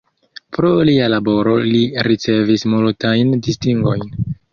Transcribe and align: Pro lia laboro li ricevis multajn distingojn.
Pro 0.55 0.69
lia 0.89 1.09
laboro 1.13 1.53
li 1.65 1.81
ricevis 2.07 2.65
multajn 2.73 3.37
distingojn. 3.49 4.03